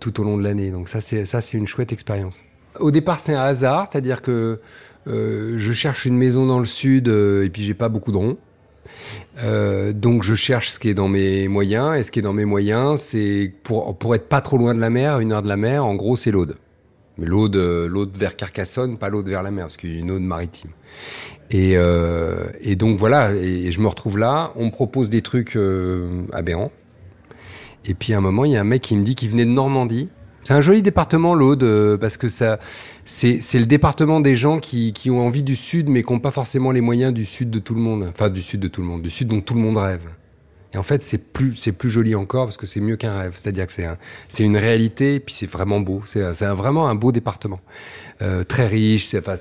[0.00, 0.70] tout au long de l'année.
[0.70, 2.42] Donc ça, c'est ça, c'est une chouette expérience.
[2.80, 4.60] Au départ, c'est un hasard, c'est-à-dire que
[5.08, 8.16] euh, je cherche une maison dans le sud euh, et puis j'ai pas beaucoup de
[8.16, 8.38] ronds.
[9.38, 12.32] Euh, donc je cherche ce qui est dans mes moyens et ce qui est dans
[12.32, 15.48] mes moyens, c'est pour pour être pas trop loin de la mer, une heure de
[15.48, 16.56] la mer, en gros c'est l'Aude.
[17.18, 20.10] Mais l'Aude, l'Aude vers Carcassonne, pas l'Aude vers la mer, parce qu'il y a une
[20.10, 20.70] Aude maritime.
[21.50, 21.76] Et,
[22.60, 24.52] et donc voilà, et, je me retrouve là.
[24.54, 25.56] On me propose des trucs
[26.32, 26.72] aberrants.
[27.86, 29.46] Et puis à un moment, il y a un mec qui me dit qu'il venait
[29.46, 30.10] de Normandie
[30.46, 32.60] c'est un joli département, l'Aude, euh, parce que ça,
[33.04, 36.70] c'est, le département des gens qui, ont envie du Sud, mais qui n'ont pas forcément
[36.70, 38.06] les moyens du Sud de tout le monde.
[38.08, 40.08] Enfin, du Sud de tout le monde, du Sud dont tout le monde rêve.
[40.72, 41.56] Et en fait, c'est plus,
[41.88, 43.32] joli encore parce que c'est mieux qu'un rêve.
[43.34, 43.88] C'est-à-dire que c'est
[44.28, 46.02] c'est une réalité, puis c'est vraiment beau.
[46.04, 47.58] C'est, vraiment un beau département,
[48.22, 49.16] euh, très riche.
[49.16, 49.34] Enfin,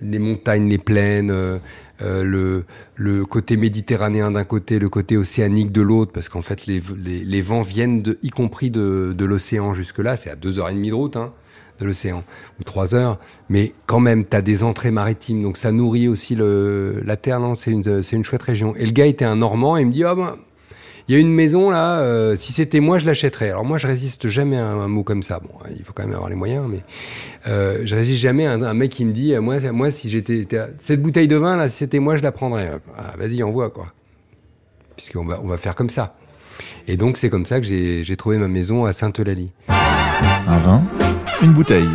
[0.00, 1.58] les montagnes, les plaines, euh,
[2.02, 2.64] euh, le,
[2.96, 7.40] le côté méditerranéen d'un côté, le côté océanique de l'autre, parce qu'en fait, les, les,
[7.40, 10.16] vents viennent, y compris de, de l'océan jusque-là.
[10.16, 11.16] C'est à deux heures et demie de route.
[11.16, 11.32] Hein
[11.80, 12.22] de l'océan,
[12.60, 16.34] ou trois heures, mais quand même, tu as des entrées maritimes, donc ça nourrit aussi
[16.34, 18.76] le, la terre, c'est une, une chouette région.
[18.76, 20.36] Et le gars était un Normand, il me dit, ah ben,
[21.08, 23.50] il y a une maison là, euh, si c'était moi, je l'achèterais.
[23.50, 25.40] Alors moi, je résiste jamais à un, mot comme ça.
[25.40, 26.80] Bon, il faut quand même avoir les moyens, mais
[27.48, 30.46] euh, je résiste jamais à un, mec qui me dit, moi, moi, si j'étais
[30.78, 32.70] cette bouteille de vin là, si c'était moi, je la prendrais.
[32.96, 33.86] Ah, Vas-y, envoie quoi,
[34.96, 36.14] puisqu'on va on va faire comme ça.
[36.88, 39.50] Et donc c'est comme ça que j'ai trouvé ma maison à Sainte-Eulalie.
[39.68, 40.82] Un vin,
[41.42, 41.88] une bouteille.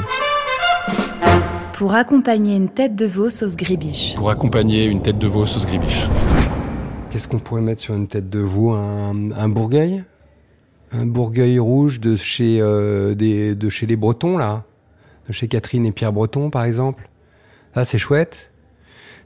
[1.73, 4.15] Pour accompagner une tête de veau sauce gribiche.
[4.15, 6.07] Pour accompagner une tête de veau sauce gribiche.
[7.17, 10.03] Qu'est-ce qu'on pourrait mettre sur une tête de veau un, bourgueil
[10.91, 14.65] Un bourgueil rouge de chez, euh, de chez les Bretons, là
[15.27, 17.09] De chez Catherine et Pierre Breton, par exemple
[17.73, 18.51] Ça, c'est chouette.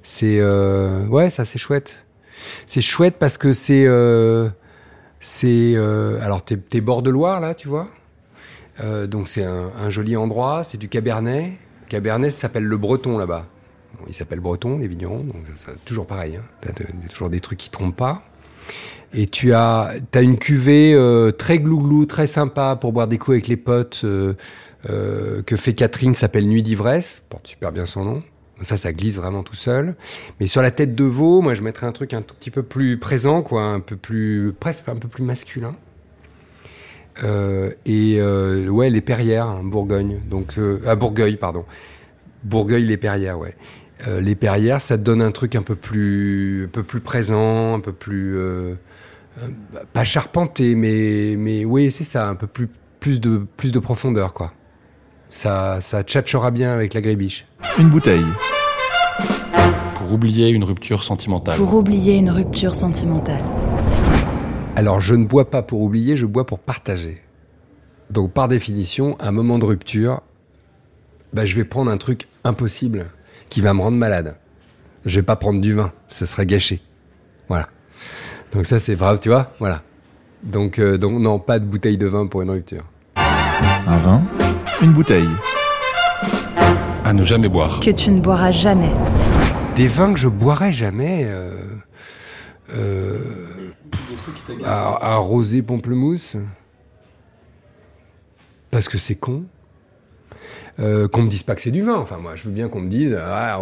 [0.03, 0.39] C'est...
[0.39, 2.05] Euh, ouais, ça, c'est chouette.
[2.65, 3.83] C'est chouette parce que c'est...
[3.85, 4.49] Euh,
[6.21, 7.89] alors, t'es, t'es bord de Loire, là, tu vois
[9.05, 10.63] Donc, c'est un, un joli endroit.
[10.63, 11.55] C'est du Cabernet.
[11.89, 13.47] Cabernet, s'appelle le Breton, là-bas.
[13.99, 16.37] Bon, il s'appelle Breton, les vignerons, donc c'est toujours pareil.
[16.37, 16.43] Hein.
[16.61, 18.23] T'as de, toujours des trucs qui trompent pas.
[19.13, 23.35] Et tu as, as une cuvée euh, très glouglou, très sympa pour boire des coups
[23.35, 24.35] avec les potes euh,
[24.89, 28.23] euh, que fait Catherine, s'appelle Nuit d'ivresse, porte super bien son nom.
[28.61, 29.95] Ça, ça glisse vraiment tout seul.
[30.39, 32.61] Mais sur la tête de veau, moi, je mettrais un truc un tout petit peu
[32.61, 35.75] plus présent, quoi, un peu plus, presque un peu plus masculin.
[37.23, 38.21] Euh, et
[38.69, 40.53] ouais, les Perrières, hein, Bourgogne, donc
[40.85, 41.65] à Bourgueil, pardon.
[42.43, 43.55] Bourgueil, les Perrières, ouais.
[44.07, 47.75] Euh, les Perrières, ça te donne un truc un peu plus, un peu plus présent,
[47.75, 48.73] un peu plus euh,
[49.41, 49.47] euh,
[49.93, 52.67] pas charpenté, mais mais oui, c'est ça, un peu plus
[52.99, 54.53] plus de plus de profondeur, quoi.
[55.29, 57.45] Ça ça tchatchera bien avec la grébiche.
[57.77, 58.25] Une bouteille.
[59.95, 61.57] Pour oublier une rupture sentimentale.
[61.57, 63.43] Pour oublier une rupture sentimentale.
[64.75, 67.21] Alors, je ne bois pas pour oublier, je bois pour partager.
[68.09, 70.21] Donc, par définition, un moment de rupture,
[71.33, 73.11] bah, je vais prendre un truc impossible
[73.51, 74.35] qui va me rendre malade.
[75.05, 76.81] Je vais pas prendre du vin, ça serait gâché.
[77.47, 77.67] Voilà.
[78.53, 79.83] Donc ça c'est grave, tu vois, voilà.
[80.41, 82.85] Donc, euh, donc non, pas de bouteille de vin pour une rupture.
[83.17, 84.21] Un vin,
[84.81, 85.29] une bouteille.
[87.05, 87.79] À ne jamais boire.
[87.81, 88.91] Que tu ne boiras jamais.
[89.75, 91.25] Des vins que je boirais jamais.
[91.25, 91.51] Euh,
[92.73, 93.19] euh,
[94.63, 96.37] à, à rosé pamplemousse.
[98.71, 99.43] Parce que c'est con.
[100.79, 101.97] Euh, qu'on me dise pas que c'est du vin.
[101.97, 103.61] Enfin, moi, je veux bien qu'on me dise, ah,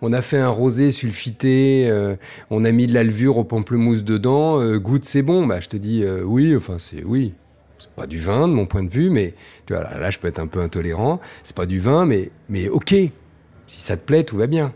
[0.00, 2.16] on, a fait un rosé sulfité, euh,
[2.50, 5.46] on a mis de la levure au pamplemousse dedans, euh, goûte, c'est bon.
[5.46, 7.34] Bah, je te dis, euh, oui, enfin, c'est oui.
[7.78, 9.34] C'est pas du vin de mon point de vue, mais
[9.66, 11.20] tu vois, là, je peux être un peu intolérant.
[11.42, 12.90] C'est pas du vin, mais, mais ok.
[12.90, 14.72] Si ça te plaît, tout va bien.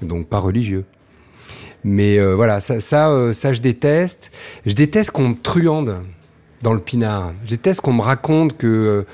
[0.00, 0.84] Donc, pas religieux.
[1.84, 4.30] Mais voilà, ça, ça, ça, je déteste.
[4.64, 6.04] Je déteste qu'on me truande
[6.62, 7.34] dans le pinard.
[7.44, 9.04] Je déteste qu'on me raconte que,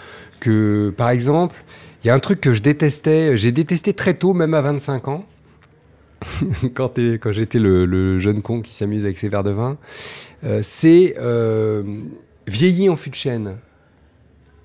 [0.90, 1.56] par exemple,
[2.02, 5.08] il y a un truc que je détestais, j'ai détesté très tôt, même à 25
[5.08, 5.24] ans,
[6.74, 6.98] quand,
[7.32, 9.78] j'étais le, jeune con qui s'amuse avec ses verres de vin,
[10.44, 11.82] euh, c'est euh,
[12.46, 13.56] vieilli en fût de chêne.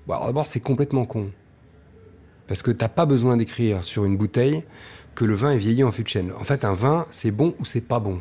[0.08, 1.30] Alors d'abord, c'est complètement con.
[2.46, 4.64] Parce que t'as pas besoin d'écrire sur une bouteille
[5.14, 6.32] que le vin est vieilli en fût de chêne.
[6.38, 8.20] En fait, un vin, c'est bon ou c'est pas bon.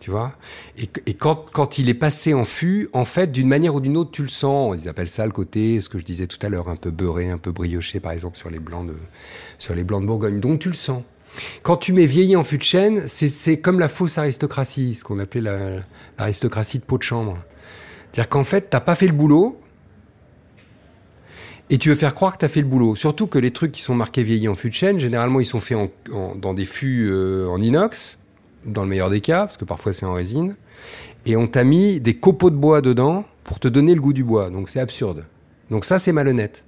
[0.00, 0.32] Tu vois
[0.76, 4.12] Et, quand, quand il est passé en fût, en fait, d'une manière ou d'une autre,
[4.12, 4.76] tu le sens.
[4.80, 7.28] Ils appellent ça le côté, ce que je disais tout à l'heure, un peu beurré,
[7.30, 8.94] un peu brioché, par exemple, sur les blancs de,
[9.58, 10.38] sur les blancs de Bourgogne.
[10.38, 11.02] Donc, tu le sens.
[11.62, 15.18] Quand tu mets vieilli en fût de chêne, c'est- comme la fausse aristocratie, ce qu'on
[15.18, 15.80] appelait la-
[16.18, 17.36] l'aristocratie de peau de chambre.
[18.12, 19.60] C'est-à-dire qu'en fait, t'as pas fait le boulot,
[21.70, 22.96] et tu veux faire croire que tu as fait le boulot.
[22.96, 25.60] Surtout que les trucs qui sont marqués vieillis en fût de chêne, généralement, ils sont
[25.60, 25.76] faits
[26.36, 28.17] dans des fûts euh, en inox,
[28.68, 30.56] dans le meilleur des cas, parce que parfois c'est en résine.
[31.26, 34.24] Et on t'a mis des copeaux de bois dedans pour te donner le goût du
[34.24, 34.50] bois.
[34.50, 35.24] Donc c'est absurde.
[35.70, 36.64] Donc ça, c'est malhonnête.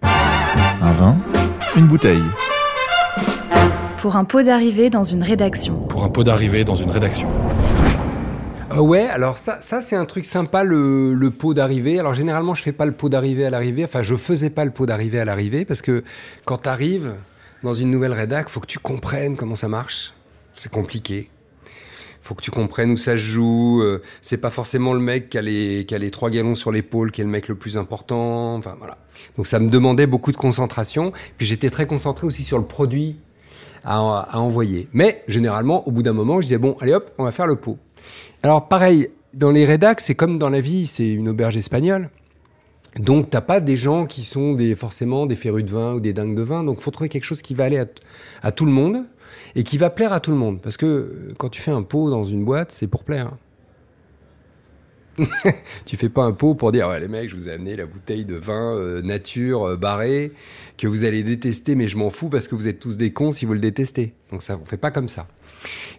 [0.83, 1.17] Un vin,
[1.77, 2.23] une bouteille.
[4.01, 5.81] Pour un pot d'arrivée dans une rédaction.
[5.87, 7.29] Pour un pot d'arrivée dans une rédaction.
[8.71, 11.99] Ah ouais, alors ça, ça c'est un truc sympa, le, le pot d'arrivée.
[11.99, 13.85] Alors généralement, je fais pas le pot d'arrivée à l'arrivée.
[13.85, 16.05] Enfin, je faisais pas le pot d'arrivée à l'arrivée parce que
[16.45, 17.15] quand tu arrives
[17.63, 20.15] dans une nouvelle rédac, faut que tu comprennes comment ça marche.
[20.57, 21.31] C'est compliqué.
[22.31, 23.83] Faut que tu comprennes où ça se joue.
[23.83, 27.25] euh, C'est pas forcément le mec qui a, les, trois galons sur l'épaule qui est
[27.25, 28.55] le mec le plus important.
[28.55, 28.99] Enfin voilà.
[29.37, 31.13] Donc ça me demandait beaucoup de concentration.
[31.39, 33.17] Puis j'étais très concentré aussi sur le produit
[33.83, 34.87] à, envoyer.
[34.93, 37.57] Mais généralement, au bout d'un moment, je disais bon, allez hop, on va faire le
[37.57, 37.79] pot.
[38.45, 42.11] Alors pareil, dans les rédacs, c'est comme dans la vie, c'est une auberge espagnole.
[42.97, 46.13] Donc t'as pas des gens qui sont des forcément des férus de vin ou des
[46.13, 46.63] dingues de vin.
[46.63, 47.85] Donc faut trouver quelque chose qui va aller
[48.45, 49.03] à tout le monde
[49.55, 50.61] et qui va plaire à tout le monde.
[50.61, 53.33] Parce que euh, quand tu fais un pot dans une boîte, c'est pour plaire.
[55.85, 57.87] tu fais pas un pot pour dire ouais les mecs, je vous ai amené la
[57.87, 60.33] bouteille de vin euh, nature euh, barré
[60.79, 63.33] que vous allez détester, mais je m'en fous parce que vous êtes tous des cons
[63.33, 64.15] si vous le détestez.
[64.31, 65.27] Donc ça, on fait pas comme ça.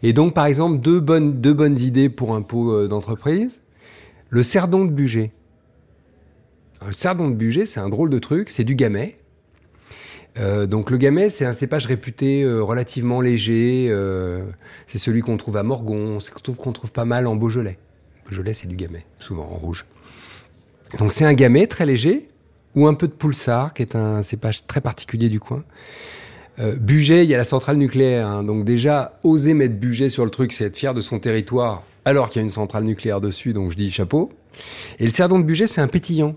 [0.01, 3.61] Et donc, par exemple, deux bonnes, deux bonnes idées pour un pot euh, d'entreprise.
[4.29, 5.19] Le cerdon de.
[6.79, 9.17] Alors, Le cerdon de Bugey, c'est un drôle de truc, c'est du gamay.
[10.37, 13.87] Euh, donc le gamay, c'est un cépage réputé euh, relativement léger.
[13.89, 14.43] euh,
[14.87, 17.77] c'est celui qu'on trouve à Morgon, c'est qu'on trouve, qu'on trouve pas mal en Beaujolais.
[18.25, 19.85] Beaujolais, c'est du gamay, souvent en rouge.
[20.99, 22.29] Donc c'est un gamay très léger,
[22.75, 25.63] ou un peu de poulsard, qui est un cépage très particulier du coin.
[26.59, 28.27] Euh, Bugey, il y a la centrale nucléaire.
[28.27, 28.43] hein.
[28.43, 32.29] donc déjà, oser mettre Bugey sur le truc, c'est être fier de son territoire, alors
[32.29, 34.31] qu'il y a une centrale nucléaire dessus, donc je dis chapeau.
[34.99, 36.35] Et le cerdon de Bugey, c'est un pétillant.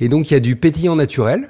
[0.00, 1.48] Et donc il y a du pétillant naturel.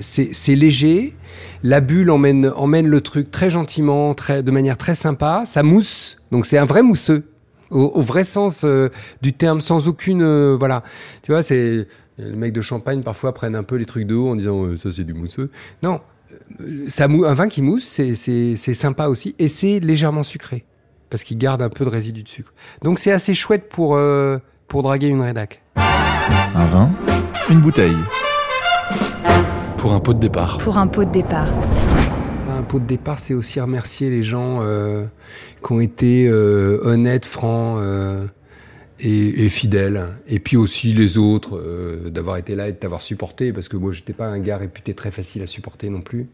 [0.00, 1.14] C'est léger.
[1.62, 5.42] La bulle emmène, emmène le truc très gentiment, très, de manière très sympa.
[5.46, 6.16] Ça mousse.
[6.32, 7.24] Donc c'est un vrai mousseux.
[7.70, 8.88] Au, vrai sens euh,
[9.22, 10.22] du terme, sans aucune...
[10.22, 10.82] euh, voilà.
[11.22, 11.86] Tu vois, c'est...
[12.18, 14.76] Les mecs de champagne, parfois, prennent un peu les trucs de haut en disant euh,
[14.76, 15.50] ça, c'est du mousseux.
[15.82, 16.00] Non,
[16.88, 19.34] ça mou- un vin qui mousse, c'est- sympa aussi.
[19.38, 20.64] Et c'est légèrement sucré.
[21.10, 22.52] Parce qu'il garde un peu de résidu de sucre.
[22.82, 23.98] Donc c'est assez chouette pour,
[24.68, 25.62] pour draguer une rédac.
[25.76, 26.90] Un vin,
[27.50, 27.96] une bouteille.
[29.80, 30.58] Pour un pot de départ.
[30.58, 31.48] Pour un pot de départ.
[32.50, 35.06] Un pot de départ, c'est aussi remercier les gens euh,
[35.64, 38.26] qui ont été euh, honnêtes, francs euh,
[39.00, 40.08] et, et fidèles.
[40.28, 43.78] Et puis aussi les autres euh, d'avoir été là et de t'avoir supporté, parce que
[43.78, 46.28] moi, j'étais pas un gars réputé très facile à supporter non plus.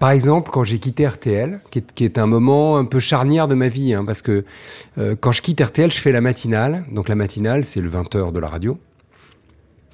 [0.00, 3.46] Par exemple, quand j'ai quitté RTL, qui est, qui est un moment un peu charnière
[3.46, 4.44] de ma vie, hein, parce que
[4.98, 6.86] euh, quand je quitte RTL, je fais la matinale.
[6.90, 8.80] Donc la matinale, c'est le 20h de la radio.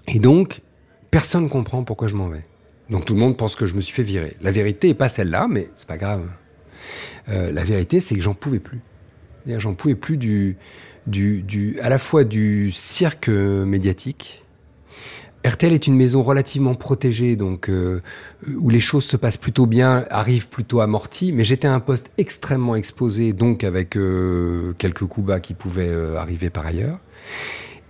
[0.08, 0.62] Et donc,
[1.10, 2.46] personne comprend pourquoi je m'en vais.
[2.90, 4.36] Donc tout le monde pense que je me suis fait virer.
[4.40, 6.22] La vérité est pas celle-là, mais c'est pas grave.
[7.28, 8.80] Euh, la vérité, c'est que j'en pouvais plus.
[9.46, 10.56] J'en pouvais plus du,
[11.06, 14.44] du, du, à la fois du cirque médiatique.
[15.46, 18.02] RTL est une maison relativement protégée, donc euh,
[18.58, 21.32] où les choses se passent plutôt bien, arrivent plutôt amorties.
[21.32, 25.88] Mais j'étais à un poste extrêmement exposé, donc avec euh, quelques coups bas qui pouvaient
[25.88, 26.98] euh, arriver par ailleurs.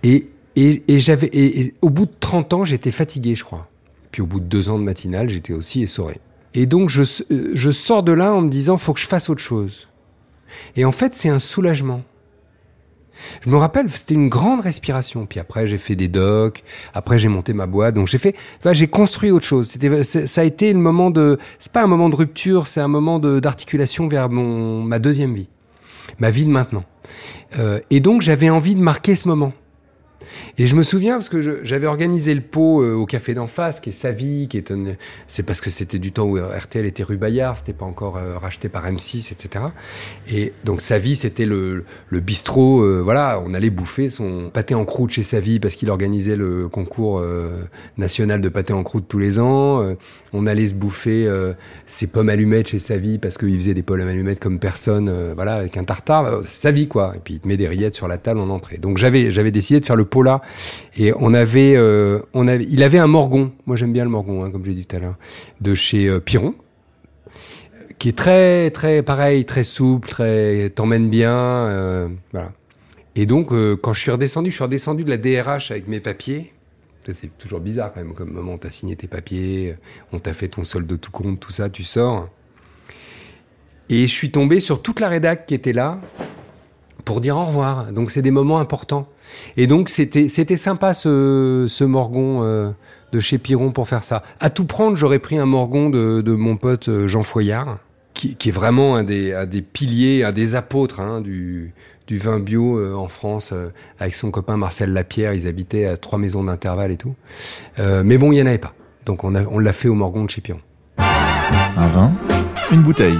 [0.03, 3.70] Et Et, et j'avais, et au bout de 30 ans, j'étais fatigué, je crois.
[4.11, 6.19] Puis au bout de deux ans de matinale, j'étais aussi essoré.
[6.53, 9.29] Et donc je, euh, je sors de là en me disant, faut que je fasse
[9.29, 9.87] autre chose.
[10.75, 12.03] Et en fait, c'est un soulagement.
[13.45, 15.25] Je me rappelle, c'était une grande respiration.
[15.25, 16.63] Puis après, j'ai fait des docs.
[16.93, 17.95] Après, j'ai monté ma boîte.
[17.95, 19.69] Donc j'ai fait, enfin, j'ai construit autre chose.
[19.69, 22.87] C'était, ça a été le moment de, c'est pas un moment de rupture, c'est un
[22.87, 25.47] moment d'articulation vers mon, ma deuxième vie,
[26.19, 26.83] ma vie de maintenant.
[27.57, 29.53] Euh, et donc j'avais envie de marquer ce moment.
[30.57, 33.79] Et je me souviens parce que j'avais organisé le pot euh, au café d'en face,
[33.79, 34.95] qui est Savi, qui est un-
[35.27, 38.37] c'est parce que c'était du temps où RTL était rue Bayard, c'était pas encore euh,
[38.37, 39.65] racheté par M6, etc.
[40.29, 44.85] Et donc Savi, c'était le, le bistrot, euh, voilà, on allait bouffer son pâté en
[44.85, 47.23] croûte chez Savi parce qu'il organisait le concours
[47.97, 49.83] national de pâté en croûte tous les ans.
[50.33, 51.29] On allait se bouffer
[51.85, 55.77] ses pommes allumettes chez Savi parce qu'il faisait des pommes allumettes comme personne, voilà, avec
[55.77, 57.13] un tartare, Savi quoi.
[57.15, 58.77] Et puis il te met des rillettes sur la table en entrée.
[58.77, 60.41] Donc j'avais j'avais décidé de faire le pot là
[60.95, 63.51] et on avait euh, on avait il avait un morgon.
[63.65, 65.15] Moi j'aime bien le morgon, hein, comme j'ai dit tout à l'heure,
[65.61, 66.55] de chez euh, Piron
[67.99, 72.07] qui est très très pareil, très souple, très t'emmène bien, euh.
[73.15, 76.53] Et donc quand je suis redescendu, je suis redescendu de la DRH avec mes papiers.
[77.11, 79.75] C'est toujours bizarre quand même, comme moment t'as signé tes papiers,
[80.11, 82.29] on t'a fait ton solde de tout compte, tout ça, tu sors.
[83.89, 85.99] Et je suis tombé sur toute la rédac qui était là
[87.03, 87.91] pour dire au revoir.
[87.91, 89.07] Donc c'est des moments importants.
[89.57, 92.71] Et donc c'était c'était sympa ce, ce morgon euh,
[93.11, 94.23] de chez Piron pour faire ça.
[94.39, 97.79] À tout prendre, j'aurais pris un morgon de, de mon pote euh, Jean Foyard,
[98.13, 101.73] qui, qui est vraiment un des, un des piliers, un des apôtres hein, du,
[102.07, 105.33] du vin bio euh, en France, euh, avec son copain Marcel Lapierre.
[105.33, 107.15] Ils habitaient à trois maisons d'intervalle et tout.
[107.79, 108.73] Euh, mais bon, il y en avait pas.
[109.05, 110.59] Donc on, a- on l'a fait au morgon de chez Piron.
[110.97, 112.11] Un vin,
[112.71, 113.17] une bouteille.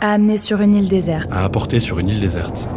[0.00, 1.28] À amener sur une île déserte.
[1.32, 2.68] À apporter sur une île déserte.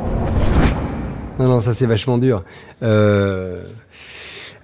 [1.38, 2.44] Non, non, ça c'est vachement dur.
[2.84, 3.64] Euh,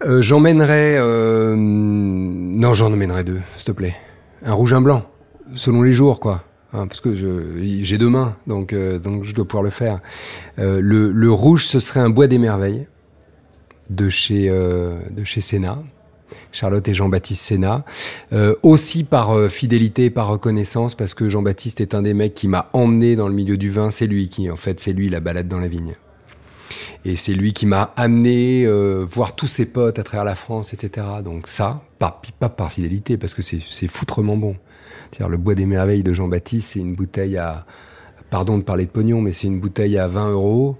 [0.06, 0.96] euh, j'emmènerais...
[0.98, 3.96] euh, non, j'en emmènerais deux, s'il te plaît.
[4.46, 5.04] Un rouge, un blanc,
[5.54, 6.44] selon les jours, quoi.
[6.74, 10.00] Hein, parce que je- j'ai deux mains, donc, euh, donc je dois pouvoir le faire.
[10.60, 12.88] Euh, le, le rouge, ce serait un bois des merveilles
[13.90, 15.80] de chez, euh, de chez Sénat.
[16.52, 17.86] Charlotte et Jean-Baptiste Sénat.
[18.34, 22.48] Euh, aussi par euh, fidélité, par reconnaissance, parce que Jean-Baptiste est un des mecs qui
[22.48, 23.92] m'a emmené dans le milieu du vin.
[23.92, 25.96] C'est lui qui, en fait, c'est lui la balade dans la vigne.
[27.04, 30.74] Et c'est lui qui m'a amené euh, voir tous ses potes à travers la France,
[30.74, 31.06] etc.
[31.24, 34.56] Donc ça, pas, pas par fidélité, parce que c'est foutrement bon.
[35.12, 37.66] C'est-à-dire le bois des merveilles de Jean-Baptiste, c'est une bouteille à,
[38.32, 40.78] pardon de parler de pognon, mais c'est une bouteille à 20 euros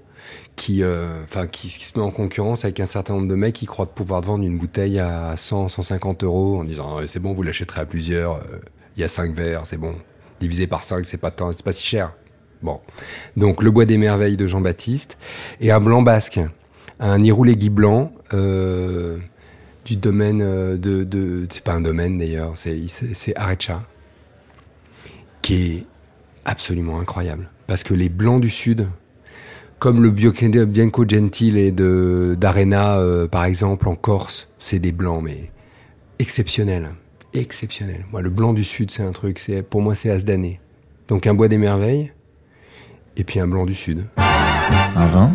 [0.56, 3.66] qui, euh, qui, qui se met en concurrence avec un certain nombre de mecs qui
[3.66, 7.42] croient pouvoir vendre une bouteille à 100, 150 euros en disant Ouais, c'est bon, vous
[7.42, 8.60] l'achèterez à plusieurs, euh,
[8.96, 9.94] il y a cinq verres, c'est bon.
[10.40, 12.12] Divisé par 5, c'est pas tant, pas si cher.
[12.62, 12.80] Bon.
[13.36, 15.18] Donc le bois des merveilles de Jean-Baptiste
[15.60, 16.40] et un blanc basque,
[16.98, 19.18] un Iroulégui blanc euh,
[19.84, 23.82] du domaine de, de c'est pas un domaine d'ailleurs, c'est Arecha
[25.42, 25.84] qui est
[26.46, 28.88] absolument incroyable parce que les blancs du sud
[29.78, 35.50] comme le Bianco Gentile de d'Arena euh, par exemple en Corse, c'est des blancs mais
[36.18, 36.90] exceptionnels,
[37.34, 38.06] exceptionnels.
[38.10, 40.60] Moi le blanc du sud, c'est un truc, c'est pour moi c'est as d'année.
[41.08, 42.12] Donc un bois des merveilles
[43.16, 44.04] et puis un blanc du sud.
[44.96, 45.30] Un vin,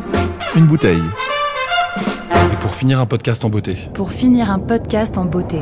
[0.55, 1.03] une bouteille.
[1.97, 3.77] Et pour finir un podcast en beauté.
[3.93, 5.61] Pour finir un podcast en beauté.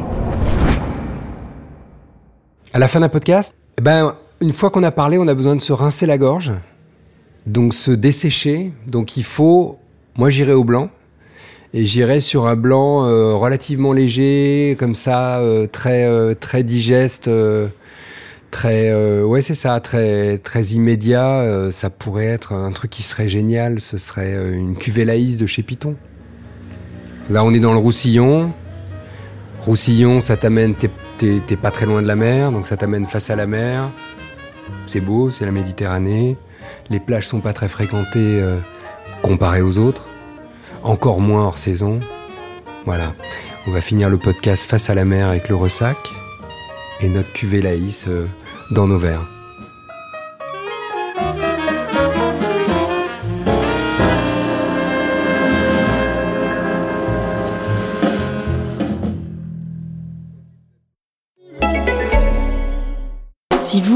[2.73, 5.55] À la fin d'un podcast, eh ben, une fois qu'on a parlé, on a besoin
[5.55, 6.53] de se rincer la gorge,
[7.49, 8.71] donc se dessécher.
[8.87, 9.79] Donc il faut,
[10.15, 10.89] moi j'irai au blanc,
[11.73, 17.29] et j'irai sur un blanc euh, relativement léger, comme ça, euh, très euh, très digeste,
[18.51, 21.69] très ouais c'est ça, très très immédiat.
[21.71, 23.79] ça pourrait être un truc qui serait génial.
[23.79, 25.95] Ce serait une cuvée laïs de chez Python.
[27.29, 28.53] Là on est dans le Roussillon.
[29.61, 33.35] Roussillon, ça t'amène, t'es pas très loin de la mer, donc ça t'amène face à
[33.35, 33.91] la mer.
[34.87, 36.37] C'est beau, c'est la Méditerranée.
[36.89, 38.57] Les plages sont pas très fréquentées euh,
[39.21, 40.09] comparées aux autres.
[40.83, 41.99] Encore moins hors saison.
[42.85, 43.13] Voilà.
[43.67, 45.97] On va finir le podcast face à la mer avec le ressac
[47.01, 48.27] et notre cuvée laïs euh,
[48.71, 49.38] dans nos verres.